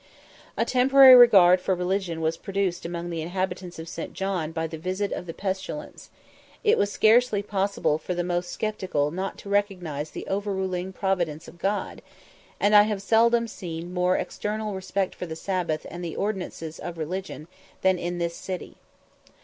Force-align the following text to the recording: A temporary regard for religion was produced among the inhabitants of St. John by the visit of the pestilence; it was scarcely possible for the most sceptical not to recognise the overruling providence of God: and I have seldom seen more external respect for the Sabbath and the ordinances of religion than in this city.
A 0.57 0.65
temporary 0.65 1.13
regard 1.13 1.61
for 1.61 1.75
religion 1.75 2.21
was 2.21 2.35
produced 2.35 2.85
among 2.87 3.11
the 3.11 3.21
inhabitants 3.21 3.77
of 3.77 3.87
St. 3.87 4.13
John 4.13 4.51
by 4.51 4.65
the 4.65 4.79
visit 4.79 5.11
of 5.11 5.27
the 5.27 5.31
pestilence; 5.31 6.09
it 6.63 6.75
was 6.79 6.91
scarcely 6.91 7.43
possible 7.43 7.99
for 7.99 8.15
the 8.15 8.23
most 8.23 8.59
sceptical 8.59 9.11
not 9.11 9.37
to 9.37 9.47
recognise 9.47 10.09
the 10.09 10.25
overruling 10.25 10.91
providence 10.91 11.47
of 11.47 11.59
God: 11.59 12.01
and 12.59 12.73
I 12.73 12.81
have 12.81 13.03
seldom 13.03 13.47
seen 13.47 13.93
more 13.93 14.17
external 14.17 14.73
respect 14.73 15.13
for 15.13 15.27
the 15.27 15.35
Sabbath 15.35 15.85
and 15.91 16.03
the 16.03 16.15
ordinances 16.15 16.79
of 16.79 16.97
religion 16.97 17.47
than 17.83 17.99
in 17.99 18.17
this 18.17 18.35
city. 18.35 18.77